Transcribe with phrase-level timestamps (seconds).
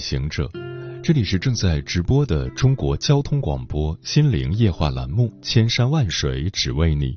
[0.00, 0.50] 行者，
[1.02, 7.12] 这里是正在直播的中国交通广播心灵夜话栏目《千山万水只为你》，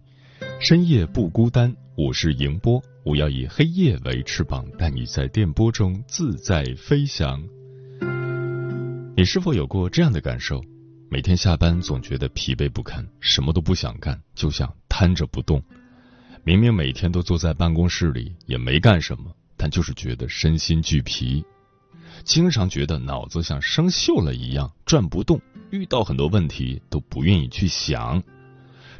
[0.59, 7.41] 深夜不孤单，我是迎波，我要以黑夜为翅膀，带你在电波中自在飞翔。
[9.15, 10.61] 你是否有过这样的感受？
[11.09, 15.63] 每天下班总觉得疲惫不堪，什么都不想干，就想瘫着不动。
[16.43, 19.31] 明明每天都坐在办公室里，也没干什么。
[19.55, 21.41] 但就是觉得身心俱疲，
[22.23, 28.23] 经常觉得脑子像生锈了一样转不动，遇到很多问题都不愿意去想。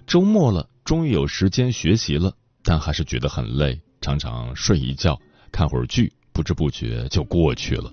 [0.06, 5.20] 周末了，终于有时间学习了，但还是觉得很累，常常睡一觉，
[5.52, 7.92] 看会儿剧，不知不觉就过去了。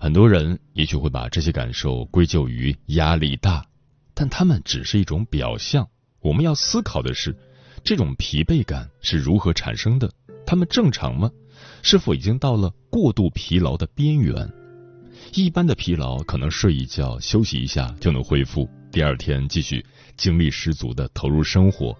[0.00, 3.64] 很多人也许会把这些感受归咎于压力大，
[4.12, 5.88] 但他们只是一种表象。
[6.20, 7.36] 我们要思考的是，
[7.84, 10.10] 这种疲惫感是如何产生的？
[10.44, 11.30] 他们正常吗？
[11.82, 14.50] 是否已经到了过度疲劳的边缘？
[15.34, 19.84] 一般的疲劳可能睡一觉、休息一下就能恢复，第二天继续
[20.16, 21.94] 精力十足的投入生活。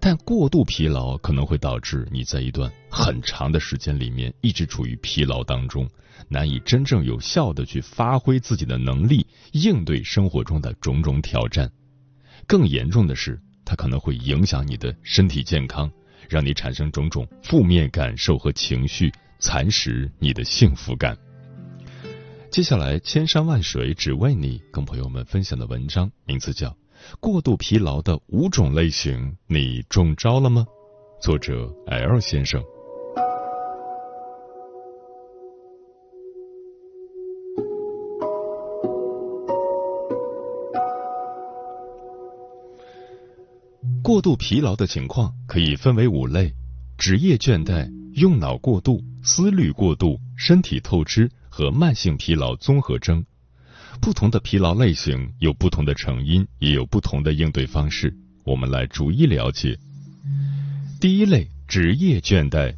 [0.00, 5.86] 但过度疲劳可能会导致你在一段很长的时间里面一直处于疲劳当中，
[6.30, 11.70] 难以真正有效的去发挥自己的能力，应对生活中的种种挑战。
[12.46, 15.92] 更严重的是，它可能会影响你的身体健康。
[16.28, 21.18] 让你产生种种负面感受和情绪，蚕食你的幸福感。
[22.48, 26.68] 接下来，千山万水只为你，跟朋友们分享的文章名字叫
[27.18, 30.64] 《过度疲劳的五种类型》，你中招了吗？
[31.20, 32.62] 作者 L 先生。
[44.04, 46.52] 过度疲劳的情况可以分为五类：
[46.98, 53.24] 职业倦怠、用脑过度、思虑过度、身体透支和慢性疲劳综合征。
[54.00, 58.14] 不同的疲劳类型有不同的成因，也有不同的应对方式。
[58.44, 59.78] 我们来逐一了解。
[61.00, 62.74] 第一类，职业倦怠。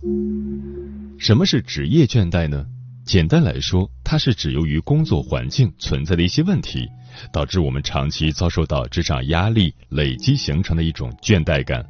[1.19, 2.67] 什么是职业倦怠呢？
[3.05, 6.89] 简单来说，它是指由于工作环境存在的一些问题。
[7.33, 11.87] 导致我们长期遭受到职场压力累积形成的一种倦怠感，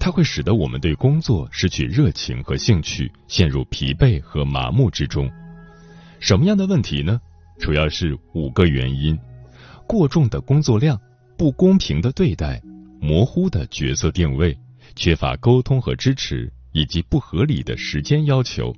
[0.00, 5.30] 它会使得我们对工作失去热情和兴趣，陷入疲惫和麻木之中。
[6.20, 7.20] 什么样的问题呢？
[7.58, 9.18] 主要是五个原因：
[9.86, 10.98] 过重的工作量、
[11.36, 12.62] 不公平的对待、
[13.00, 14.56] 模糊的角色定位、
[14.94, 18.74] 缺乏沟通和支持，以及不合理的时间要求。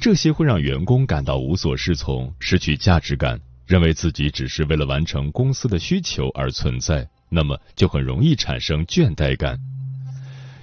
[0.00, 3.40] 这些会让员工感到无所适从，失去价值感。
[3.66, 9.58] 认为自己只是为了完成公司的需求而存在，那么就很容易产生倦怠感。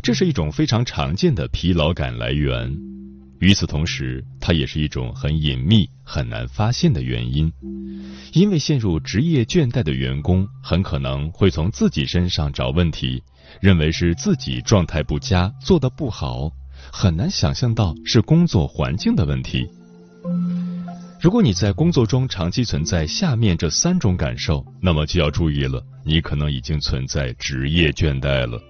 [0.06, 2.72] 这是一种非常常见的疲劳感来源。
[3.40, 7.52] 与此同时，它也是一种很隐秘、很难发现的原因。
[8.32, 13.24] 因为陷入职业倦怠的员工很可能会从自己身上找问题，
[13.60, 16.52] 认为是自己状态不佳、做得不好，
[16.92, 19.68] 很难想象到是工作环境的问题。
[21.20, 28.62] 如果你在工作中长期存在下面这三种感受，那么就要注意了，你可能已经存在职业倦怠了。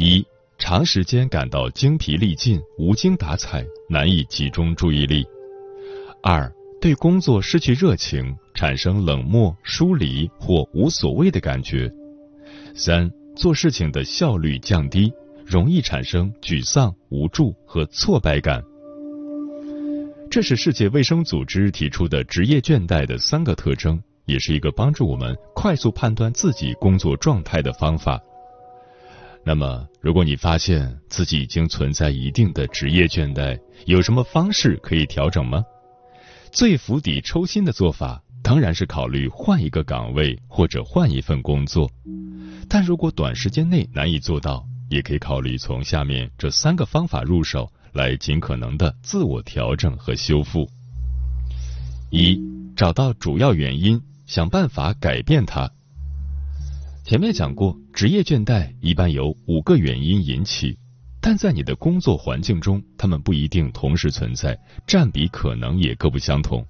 [0.00, 0.24] 一、
[0.58, 5.24] 长时间感到精疲力尽、无精打采，难以集中注意力；
[6.22, 6.48] 二、
[6.80, 11.90] 对工作失去热情，产生冷漠、疏离或无所谓的感觉；
[12.76, 15.12] 三、做事情的效率降低，
[15.44, 18.62] 容易产生沮丧、无助和挫败感。
[20.30, 28.22] 这是世界卫生组织提出的职业倦怠的三个特征，也是一个帮助我们快速判断自己工作状态的方法。
[29.48, 35.64] 那么，如果你发现自己已经存在一定的职业倦怠，有什么方式可以调整吗？
[36.52, 41.90] 最釜底抽薪的做法当然是考虑换一个岗位或者换一份工作，
[42.68, 47.72] 但如果短时间内难以做到，也可以考虑从下面这三个方法入手。
[47.94, 50.68] 来尽可能的自我调整和修复。
[52.10, 52.38] 一，
[52.76, 55.70] 找到主要原因，想办法改变它。
[57.08, 60.76] 前面讲过，职业倦怠一般由五个原因引起，
[61.22, 64.54] 但在你的工作环境中，他们不一定同时存在，
[64.86, 66.62] 占比可能也各不相同。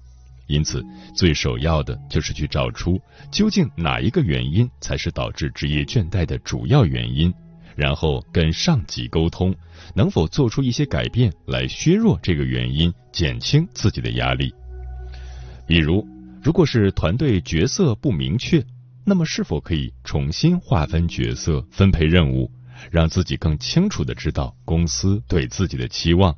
[0.47, 0.81] 因此，
[1.13, 2.97] 最首要的就是去找出
[3.29, 7.33] 究竟哪一个原因才是导致职业倦怠的主要原因，
[7.75, 9.53] 然后跟上级沟通，
[9.93, 14.53] 能否做出一些改变来削弱这个原因，减轻自己的压力。
[15.67, 16.07] 比如，
[16.41, 18.63] 如果是团队角色不明确，
[19.09, 22.51] 那么是否可以重新划分角色、分配任务，
[22.91, 26.37] 让自己更清楚的知道公司对自己的期望？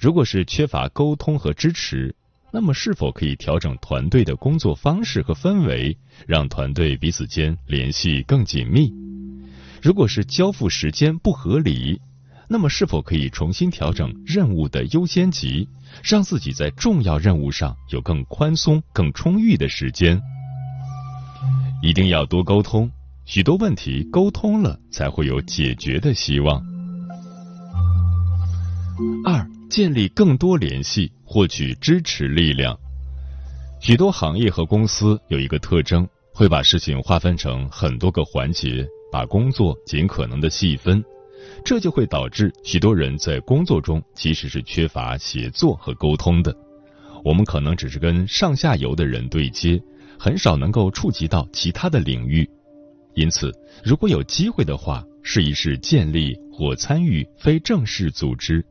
[0.00, 2.14] 如果是缺乏沟通和支持，
[2.50, 8.90] 那么是否可以调整团队的工作方式和氛围，让团队彼此间联系更紧密？
[9.82, 12.00] 如果是交付时间不合理，
[12.48, 15.68] 那么是否可以重新调整任务的优先级？
[16.02, 20.22] 让自己在重要任务上有更宽松、更充裕的时间。
[21.82, 22.90] 一定要多沟通，
[23.24, 26.62] 许多问题沟通了才会有解决的希望。
[29.24, 32.76] 二、建立更多联系，获取支持力量。
[33.80, 41.04] 许多行业和公司有一个特征，会把事情划分成很多个环节，把工作尽可能的细分。
[41.64, 46.56] 这就会导致许多人在工作中其实是缺乏协作和沟通的。
[47.22, 49.80] 我们可能只是跟上下游的人对接，
[50.18, 52.48] 很少能够触及到其他的领域。
[53.14, 53.52] 因此，
[53.82, 58.64] 如果有机会的话，试一试建立或参与非正式组织，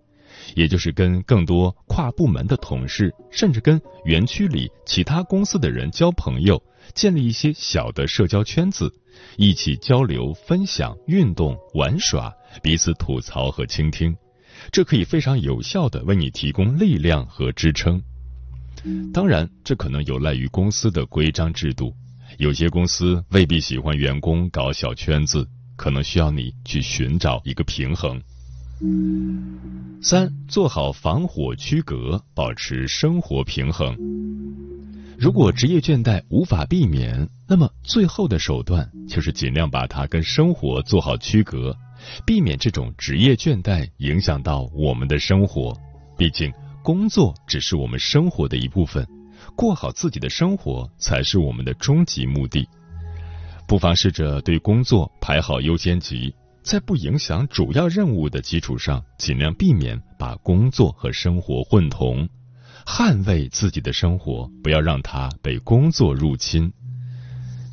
[0.56, 6.62] 也就是跟更多跨部门的同事，甚至跟园区里其他公司的人交朋友，
[6.94, 8.94] 建立一些小的社交圈子，
[9.38, 12.33] 一起交流、分享、运动、玩耍。
[12.63, 14.15] 彼此吐槽和倾听，
[14.71, 18.01] 这可以非常有效的为你提供力量和支撑。
[19.13, 21.93] 当然，这可能有赖于公司的规章制度，
[22.37, 28.21] 有些公司未必喜欢员工搞小圈子，可能需要你去寻找一个平衡。
[30.01, 33.95] 三，做好防火区隔，保持生活平衡。
[35.17, 41.75] 如果职业倦怠无法避免，那么最后的手段就是尽量把它跟生活做好区隔。
[42.25, 45.75] 避免这种职业倦怠影响到我们的生活，
[46.17, 46.51] 毕竟
[46.85, 49.03] 工作只是我们生活的一部分，
[49.55, 52.69] 过好自己的生活才是我们的终极目的。
[53.67, 62.29] 不妨试着对工作排好优先级，在不影响主要任务的基础上，尽量避免把工作和生活混同，
[62.85, 66.71] 捍卫自己的生活，不要让它被工作入侵。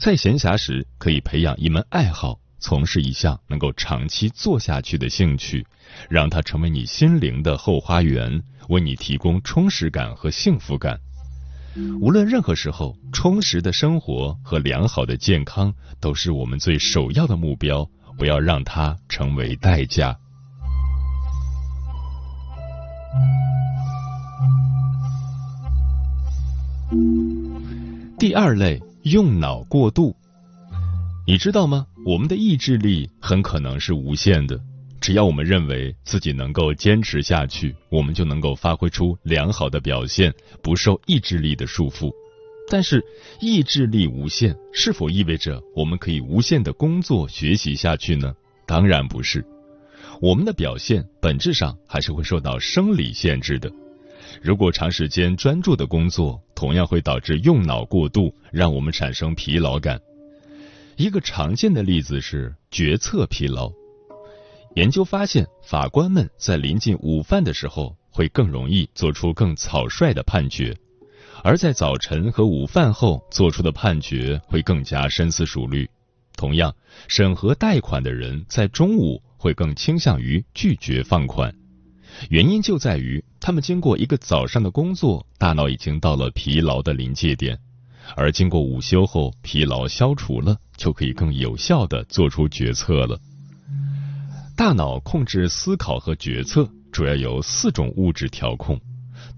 [0.01, 2.39] 在闲暇时，可以培养一门爱好。
[2.63, 5.67] 从事一项能够长期做下去的兴趣，
[6.09, 10.99] 让它成为你心灵的后花园，为你提供充实感和幸福感。
[12.01, 17.85] 无论任何时候，充实的生活和良好的健康都是我们最首要的目标，
[18.17, 20.17] 不要让它成为代价。
[28.19, 30.15] 第二类，用脑过度。
[31.27, 31.87] 你知道吗？
[32.05, 34.61] 我们的意志力很可能是无限的，
[35.01, 42.11] 只要我们认为自己能够坚持下去，我们就能够发挥出良好的表现，不受意志力的束缚。
[42.69, 43.05] 但是，
[43.41, 48.35] 意志力无限是否意味着我们可以无限的工作学习下去呢？
[48.67, 49.45] 当然不是。
[50.21, 53.71] 我们的表现本质上还是会受到生理限制的。
[54.41, 60.01] 如果长时间专注的工作，同样会导致用脑过度，让我们产生疲劳感。
[60.97, 63.73] 一个常见的例子是决策疲劳。
[64.75, 70.77] 研究发现，法官们在临近午饭的时候会更容易做出更草率的判决，
[71.43, 75.89] 而在早晨和午饭后做出的判决会更加深思熟虑。
[76.37, 76.75] 同样，
[77.09, 81.55] 审核贷款的人在中午会更倾向于拒绝放款，
[82.31, 87.59] 原因就在于他们经过一个早上的工作，大脑已经到了疲劳的临界点。
[88.17, 93.19] 而经过午休后，疲劳消除了，就可以更有效的做出决策了。
[94.57, 98.79] 大脑控制思考和决策，主要由四种物质调控：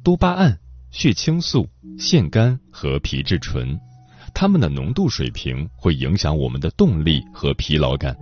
[0.02, 0.58] 多巴胺、
[0.90, 1.68] 血清素、
[1.98, 3.78] 腺苷和皮质醇。
[4.34, 8.16] 它们的浓度水平会影响我们的动力和疲劳感。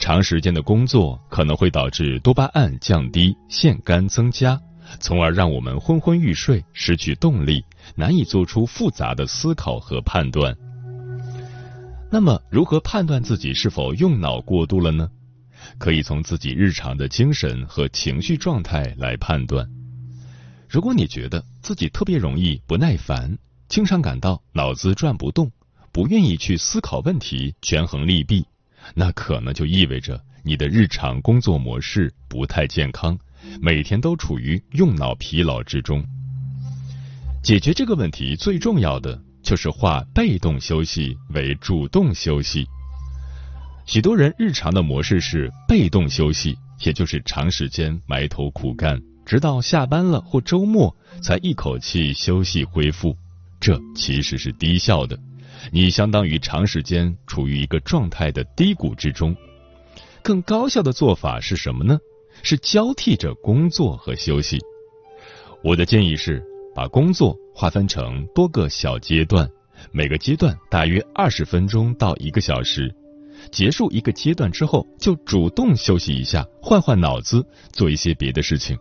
[0.00, 4.60] 长时间的工作可能会导致多巴胺降低、腺苷增加。
[5.00, 7.64] 从而让我们昏昏欲睡，失去动力，
[7.94, 10.56] 难以做出复杂的思考和判断。
[12.10, 15.10] 那么，如何判断自己是否用脑过度了呢？
[15.76, 19.68] 可以从自己日常的精神和情绪状态来判断。
[20.68, 23.36] 如果你觉得自己特别容易不耐烦，
[23.68, 25.50] 经常感到脑子转不动，
[25.92, 28.46] 不愿意去思考问题、权衡利弊，
[28.94, 33.18] 那可能就意味着你的日常工作模式不太健康，
[33.60, 36.04] 每天都处于用脑疲劳之中。
[37.42, 42.66] 解决这个问题最重要的就是化被动休息为主动休息。
[43.86, 53.16] 许多人日常的模式是被动休息，也就是长时间埋头苦干，直到下班了或周末才一口气休息恢复。
[53.58, 55.18] 这其实是低效的，
[55.72, 59.34] 你相当于长时间处于一个状态的低谷之中。
[60.22, 61.98] 更高效的做法是什么呢？
[62.42, 64.58] 是交替着工作和休息。
[65.64, 66.42] 我的建议是
[66.74, 69.48] 把工作划分成多个小阶段，
[69.90, 72.94] 每个阶段大约二十分钟到一个小时。
[73.52, 78.76] 结束一个阶段之后，就主动休息一下，换换脑子，做一些别的事情，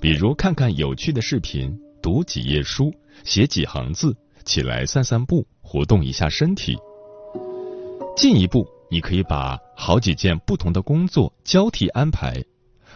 [0.00, 2.90] 比如看看有趣的视频，读几页书，
[3.24, 6.76] 写几行字，起来散散步，活动一下身体。
[8.16, 12.42] 进一步，你可以把好几件不同的工作交替安排，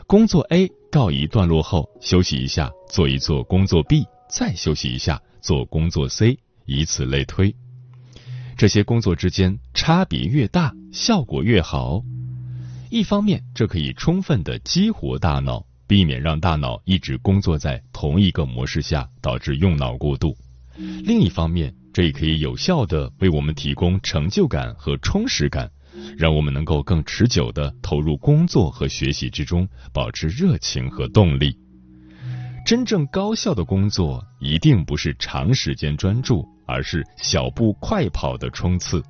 [0.06, 7.54] 工作 A 告一段落后，休息一下，做一做工作 B，再休息一下，做工作 C，以此类推。
[8.56, 12.02] 这些工作之间差别越大，效果越好。
[12.90, 20.36] 一方面，这可以充分的激活大脑，避免让大脑一直工作在同一个模式下，导致用脑过度；
[20.76, 25.70] 另一方面，这也可以有效的为我们提供成就感和充实感，
[26.16, 31.56] 让我们能够更持久的投入工作和学习之中，保持热情和动力。
[32.66, 36.44] 真正高效的工作，一定不是长时间专注。
[36.66, 39.02] 而是小步快跑的冲刺。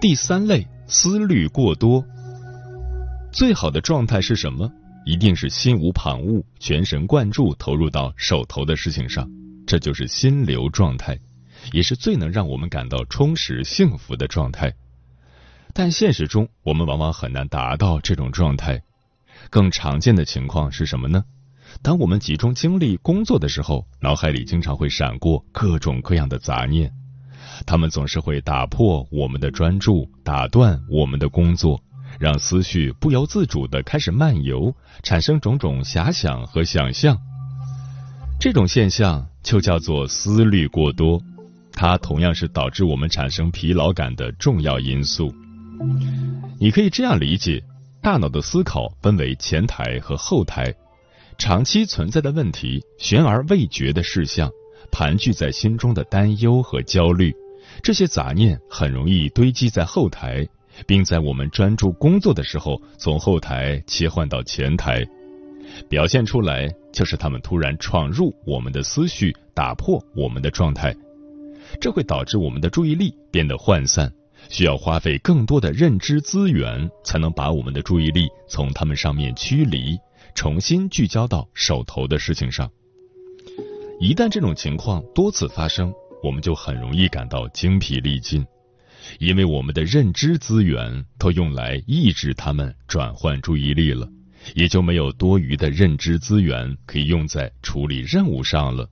[0.00, 2.02] 第三类思虑过多，
[3.30, 4.72] 最好的状态是什么？
[5.04, 9.28] 一定是心无旁骛，全神贯注投入到手头的事情上，
[9.66, 11.18] 这就是心流状态，
[11.72, 14.72] 也是最能让我们感到充实幸福的状态。
[15.74, 18.82] 但现实中，我们往往很难达到这种状态。
[19.50, 21.24] 更常见的情况是什么呢？
[21.80, 26.92] 当我们集中精力工作的时候，脑海里经常会闪过各种各样的杂念，
[27.66, 31.82] 他们总是会打破我们的专注，打断我们的工作，
[32.22, 37.18] 让思绪不由自主的开始漫游，产生种种遐想和想象。
[38.38, 41.20] 这种现象就叫做思虑过多，
[41.72, 45.34] 它同样是导致我们产生疲劳感的重要因素。
[46.60, 47.60] 你可以这样理解。
[48.00, 50.72] 大脑的思考分为前台和后台，
[51.38, 54.48] 长期存在的问题、悬而未决的事项、
[54.92, 57.34] 盘踞在心中的担忧和焦虑，
[57.82, 60.46] 这些杂念很容易堆积在后台，
[60.86, 65.04] 并在我们专注工作的时候从后台切换到前台，
[65.88, 70.94] 表现出来就是他们突然闯入我们的思绪，打破我们的状态，
[71.80, 74.12] 这会导致我们的注意力变得涣散。
[74.48, 79.96] 需要花费更多的认知资源，才能把我们的注意力从他们上面驱离，
[80.34, 82.68] 重新聚焦到手头的事情上。
[84.00, 88.44] 一旦这种情况多次发生，我们就很容易感到精疲力尽，
[89.18, 94.08] 因为我们的认知资源都用来抑制他们转换注意力了，
[94.54, 98.88] 也就没有多余的认知资源可以用在处理任务上了。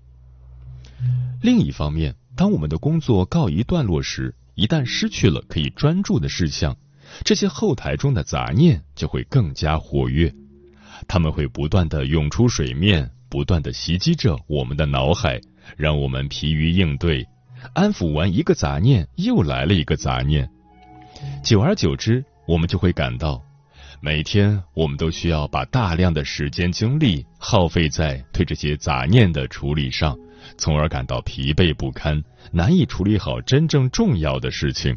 [1.43, 6.77] 另一方面，当我们的工作告一段落时，一旦失去了可以专注的事项，
[7.25, 10.33] 这些后台中的杂念就会更加活跃，
[11.09, 15.41] 他们会不断的涌出水面，不断的袭击着我们的脑海，
[15.77, 17.27] 让我们疲于应对。
[17.75, 20.49] 安抚完一个杂念，又来了一个杂念，
[21.43, 23.43] 久而久之，我们就会感到，
[24.00, 30.17] 每天我们都需要把大量的时间精力耗费在对这些杂念的处理上。
[30.57, 34.97] 从而感到疲惫不堪，难以处理好真正重要的事情。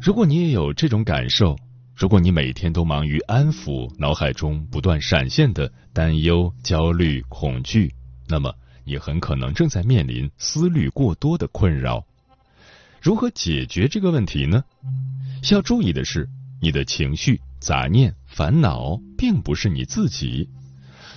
[0.00, 1.54] 如果你也有这种感受，
[1.94, 7.92] 如果你每天都忙于安抚脑海中不断闪现的担忧、焦虑、恐惧，
[8.26, 8.50] 那么
[8.84, 12.04] 你很可能正在面临思虑过多的困扰。
[13.00, 14.62] 如何解决这个问题呢？
[15.42, 16.28] 需要注意的是，
[16.60, 20.48] 你的情绪、杂念、烦恼并不是你自己。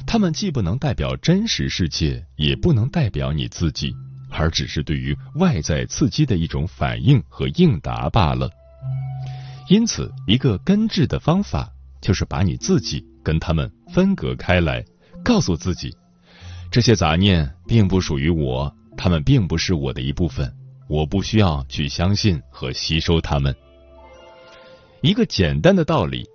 [0.05, 3.93] 他们既不能代表真实世界，也不能代表你自己，
[4.29, 8.49] 而只是对于外在刺激的一种反应和应答罢了。
[9.69, 11.69] 因此，一个根治的方法
[12.01, 14.83] 就是把你自己跟他们分隔开来，
[15.23, 15.95] 告诉自己，
[16.73, 20.51] 这些杂念并不属于我，他们并不是我的一部分，
[20.89, 23.55] 我不需要去相信和吸收他们。
[25.01, 26.25] 一个简单的道理，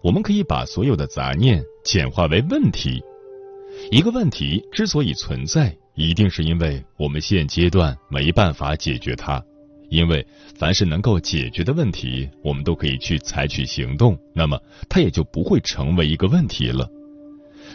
[0.00, 3.02] 我们可以把所有的杂念简化为问题。
[3.90, 9.42] 一个问题之所以存在，一定是因为我们现阶段没办法解决它。
[9.90, 10.24] 因为
[10.54, 14.56] 凡是能够解决的问题，我们都可以去采取行动，那么
[14.88, 16.88] 它也就不会成为一个问题了。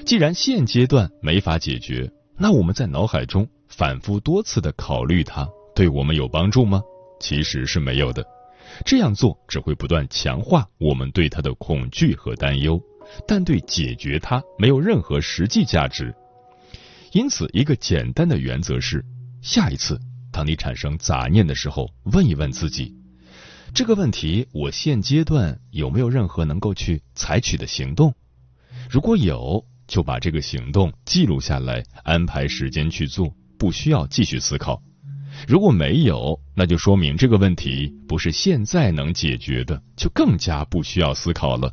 [0.05, 6.81] 既然现阶段没法解决，那我们在脑海中反复多次的考虑它，对我们有帮助吗？
[7.19, 8.25] 其实是没有的。
[8.85, 12.81] 这样做只会不断强化我们对它的恐惧和担忧，
[13.25, 16.13] 但对解决它没有任何实际价值。
[17.13, 19.05] 因此，一个简单的原则是：
[19.41, 19.99] 下一次。
[20.31, 22.93] 当你产生杂念的时候，问一问自己，
[23.73, 28.13] 这个问题我现阶段有没有任何能够去采取的行动？
[28.89, 29.63] 如果有，
[29.93, 34.81] 就把这个行动记录下来，安排时间去做，不需要继续思考。
[35.47, 41.71] 如果没有，那就说明这个问题不是现在能解决的，就更加不需要思考了。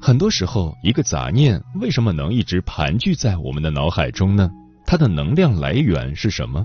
[0.00, 4.48] 很多时候，一个杂念为什么能一直盘踞在我们的脑海中呢？
[4.86, 6.64] 它的能量来源是什么？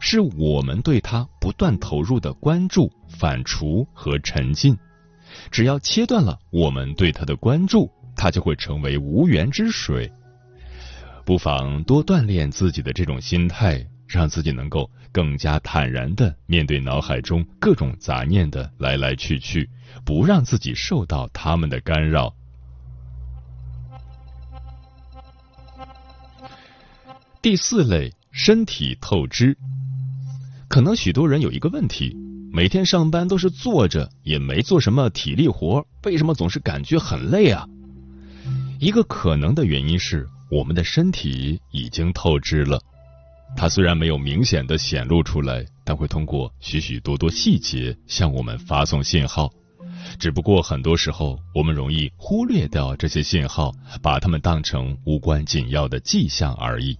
[0.00, 4.76] 是我们对它不断投入的关注、反刍和沉浸。
[5.50, 10.10] 只要切断了我们对它的关注，它就会成为无源之水。
[11.24, 19.70] 不妨多锻炼自己的这种心态，让自己能够更加坦然的面对脑海中各种杂念的来来去去，
[20.04, 22.34] 不让自己受到他们的干扰。
[27.40, 29.56] 第四类，身体透支。
[30.68, 32.16] 可能许多人有一个问题：
[32.52, 37.68] 每天上班都是坐着，也没做什么体力活，为什么总是感觉很累啊？
[38.82, 42.80] 一个可能的原因是，我们的身体已经透支了。
[43.56, 49.48] 它虽然没有明显的显露出来，但会通过许许多多细节向我们发送信号。
[50.18, 53.72] 只不过很多时候，我们容易忽略掉这些信号，
[54.02, 56.98] 把它们当成无关紧要的迹象而已。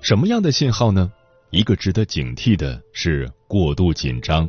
[0.00, 1.12] 什么样的信号呢？
[1.50, 4.48] 一个值得警惕的是过度紧张。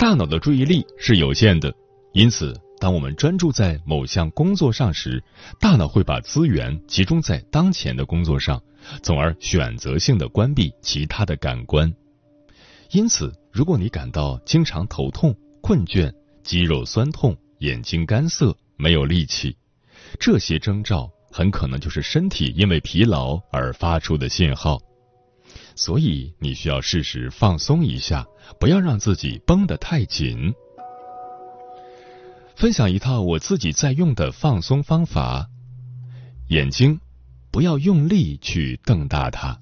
[0.00, 1.72] 大脑的注意力是有限的，
[2.12, 5.22] 因此，当我们专注在某项工作上时，
[5.58, 8.62] 大脑会把资源集中在当前的工作上，
[9.02, 11.92] 从而选择性的关闭其他的感官。
[12.90, 16.12] 因此，如果你感到经常头痛、困倦、
[16.42, 19.56] 肌肉酸痛、眼睛干涩、没有力气，
[20.20, 21.10] 这些征兆。
[21.32, 24.80] 很可能就是身体因为疲劳而发出的信号，
[25.74, 28.24] 所以你需要适时放松一下，
[28.58, 30.54] 不要让自己绷得太紧。
[32.56, 35.50] 分享一套我自己在用的放松方法：
[36.48, 36.98] 眼睛
[37.50, 39.60] 不要用力去瞪大它，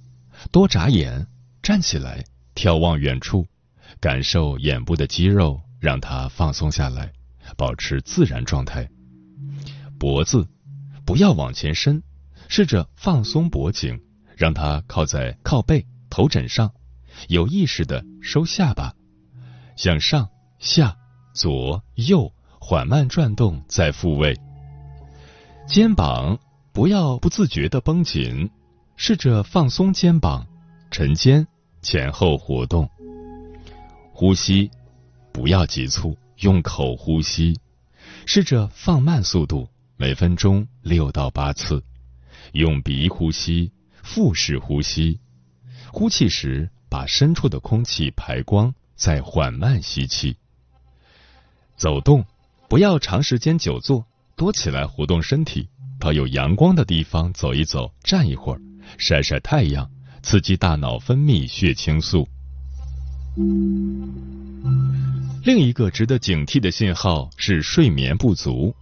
[0.53, 1.27] 多眨眼，
[1.61, 3.49] 站起来，眺望远处，
[3.99, 7.13] 感受眼部的肌肉，让它放松下来，
[7.57, 8.89] 保持自然状态。
[9.99, 10.47] 脖子。
[11.05, 12.03] 不要往前伸，
[12.49, 14.01] 试着放松脖颈，
[14.37, 16.73] 让它靠在靠背、头枕上，
[17.29, 18.95] 有意识的收下巴，
[19.77, 20.97] 向上、下、
[21.35, 22.33] 左、右
[22.67, 24.35] 缓慢转动，再复位。
[25.67, 26.39] 肩膀
[26.73, 28.49] 不要不自觉的绷紧，
[28.97, 30.47] 试着放松肩膀，
[30.91, 31.47] 沉肩，
[31.83, 32.89] 前后活动。
[34.15, 34.71] 呼吸
[35.31, 37.55] 不要急促，用口呼吸，
[38.25, 39.69] 试着放慢速度。
[39.99, 41.85] 每分钟六到八次，
[42.53, 43.71] 用鼻呼吸，
[44.03, 45.21] 腹式呼吸。
[45.93, 50.35] 呼气时，把深处的空气排光，再缓慢吸气。
[51.77, 52.25] 走动，
[52.69, 54.05] 不要长时间久坐，
[54.37, 55.69] 多起来活动身体，
[56.01, 58.61] 到有阳光的地方走一走，站一会儿，
[58.99, 59.89] 晒晒太阳，
[60.23, 62.27] 刺激大脑分泌血清素。
[65.45, 68.75] 另一个值得警惕的信号是睡眠不足。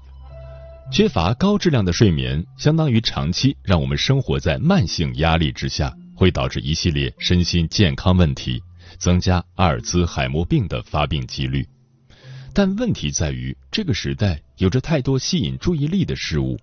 [0.93, 8.63] 缺乏高质量的睡眠，相当于长期让我们生活在慢性压力之下，会导致一系列身心健康问题，
[8.99, 11.67] 增加阿尔兹海默病的发病几率。
[12.55, 16.59] 但问题在于，这个时代有着太多吸引注意力的事物，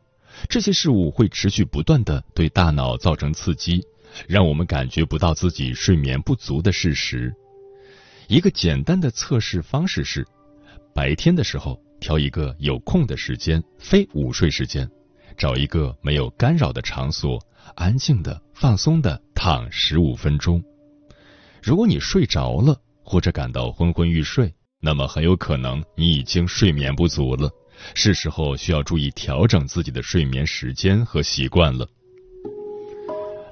[0.48, 3.84] 这些事物会持续不断的对大脑造成刺激，
[4.28, 7.34] 让我们感觉不到自己睡眠不足的事实。
[8.28, 10.26] 一个简单的测试方式是，
[10.94, 11.80] 白天的时候。
[12.02, 14.90] 挑一个有空的时间，非午睡时间，
[15.38, 17.38] 找一个没有干扰的场所，
[17.76, 20.64] 安静的、放松的躺十五分钟。
[21.62, 27.50] 如果你睡着了，或者感到昏昏欲睡，那么很有可能你已经睡眠不足了，
[27.94, 31.88] 是时候需要注意调整自己的睡眠时间和习惯了。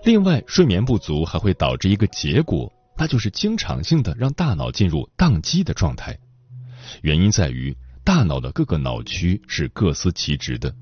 [0.04, 6.18] 另外，睡眠不足还会导致一个结果，那就是经常性的让大脑进入宕机的状态，
[7.02, 7.76] 原因在于。
[8.06, 10.74] 大脑的各个脑区是各司其职的，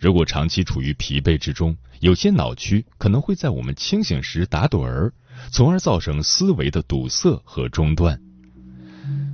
[0.00, 5.12] 如果长期处于疲惫之中，有些脑区可能会在我们清醒时打盹儿，
[5.52, 8.18] 从而造成思维的堵塞和中断。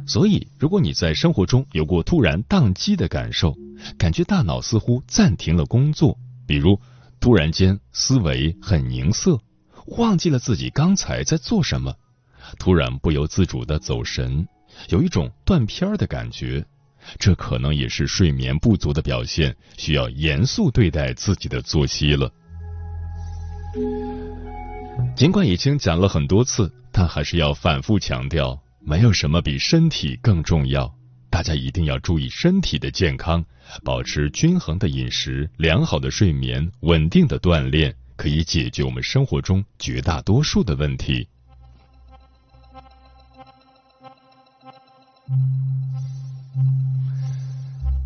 [0.07, 3.57] 所以，如果你在生活中有过突然宕机的感受，
[3.99, 6.17] 感觉大脑似乎暂停了工作，
[6.47, 6.81] 比如
[7.19, 9.41] 突然间思维很凝涩，
[9.99, 11.95] 忘记了自己刚才在做什么，
[12.59, 14.47] 突然不由自主的走神，
[14.91, 16.65] 有一种断片儿的感觉，
[17.19, 22.31] 这可能也是睡眠不足的表现，需要严肃对待自己的作息了。
[25.17, 28.61] 尽管已经讲了很多次，但还是要反复强调。
[28.89, 30.95] 没有什么比身体更重要，
[31.29, 33.45] 大家一定要注意身体的健康，
[33.83, 41.27] 保持均衡的饮食、良好的睡眠、稳定的锻炼，可以解决我们生活中绝大多数的问题。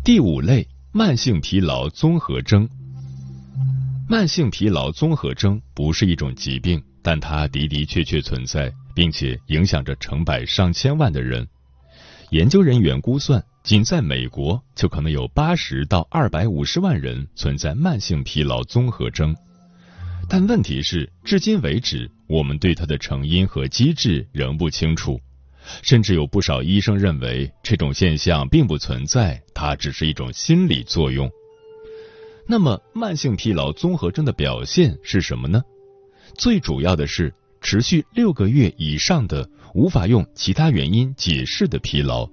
[0.03, 2.67] 第五类，慢性疲劳综合征。
[4.09, 8.73] 慢性疲劳综合征不是一种疾病，但它的的确确存在。
[8.95, 11.47] 并且影响着成百上千万的人。
[12.29, 19.35] 研究人员估算，仅在美国就可能有八十到二百五十万人存在慢性疲劳综合征。
[20.29, 25.19] 但问题是，至今为止，我们对它的成因和机制仍不清楚，
[25.81, 31.29] 甚至有不少医生认为这种现象并不存在，它只是一种心理作用。
[32.47, 35.61] 那么，慢性疲劳综合征的表现是什么呢？
[36.37, 37.33] 最主要的是。
[37.61, 42.27] 持续六个月以上的无法用其他原因解释的疲劳，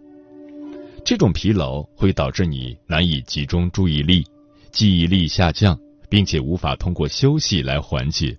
[1.05, 4.25] 这种疲劳会导致你难以集中注意力、
[4.73, 8.37] 记忆力下降，并且无法通过休息来缓解，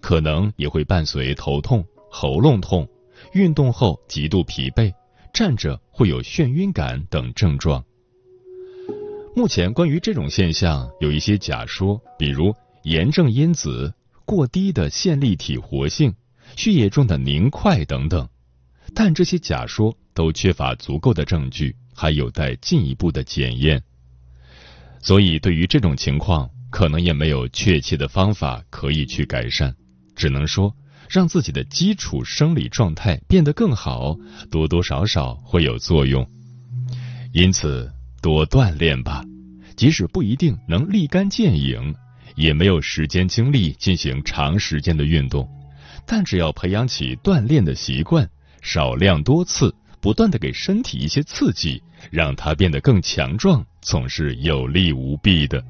[0.00, 2.88] 可能也会伴随头痛、喉咙痛、
[3.34, 4.90] 运动后极度疲惫、
[5.34, 7.84] 站着会有眩晕感等症状。
[9.34, 12.54] 目前关于这种现象有一些假说，比如
[12.84, 13.92] 炎症因子。
[14.32, 16.14] 过低的线粒体活性、
[16.56, 18.26] 血液中的凝块等等，
[18.94, 23.82] 但这些假说都缺乏足够的证据，还有待进一步的检验。
[25.02, 29.76] 所以，对于这种情况，可能也没有确切的方法可以去改善，
[30.16, 30.74] 只能说
[31.10, 34.16] 让自己的基础生理状态变得更好，
[34.50, 36.26] 多多少少会有作用。
[37.34, 37.92] 因此，
[38.22, 39.22] 多锻炼吧，
[39.76, 41.94] 即使不一定能立竿见影。
[42.34, 45.48] 也没有时间精力进行长时间的运动，
[46.06, 48.28] 但只要培养起锻炼的习惯，
[48.60, 55.62] 少量多次，不断的给身体一些刺激，让它变得更强壮，总是有利无弊的。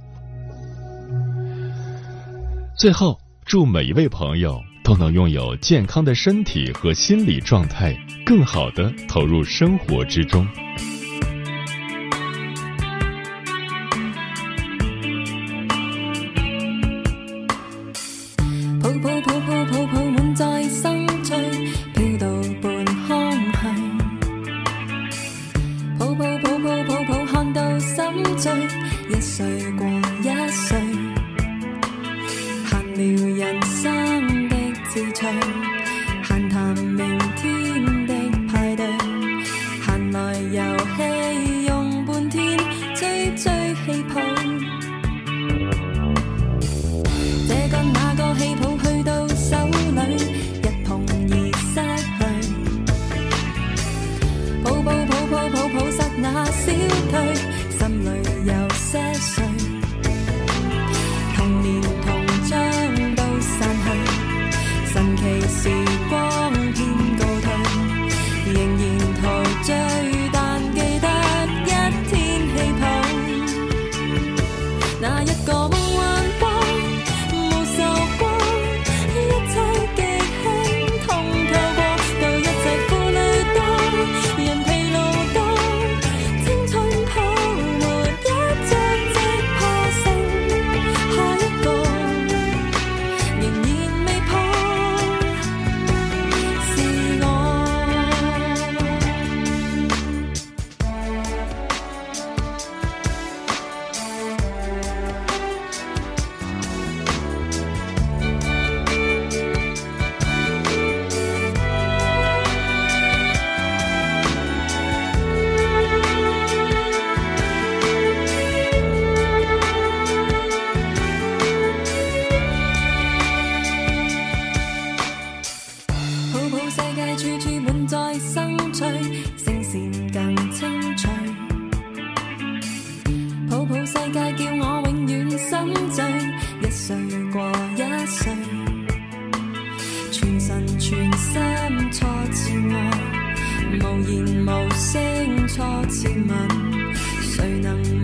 [2.78, 7.94] 最后，祝每一位朋友都能拥有健康的身体和心理状态，
[8.24, 10.46] 更好的投入生活之中。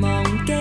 [0.00, 0.57] 忘记